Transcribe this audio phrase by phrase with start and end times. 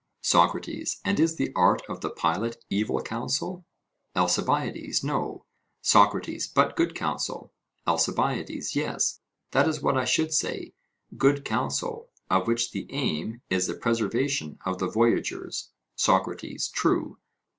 [0.21, 3.65] SOCRATES: And is the art of the pilot evil counsel?
[4.15, 5.45] ALCIBIADES: No.
[5.83, 7.53] SOCRATES: But good counsel?
[7.85, 9.19] ALCIBIADES: Yes,
[9.51, 10.73] that is what I should say,
[11.17, 15.69] good counsel, of which the aim is the preservation of the voyagers.
[15.97, 17.19] SOCRATES: True.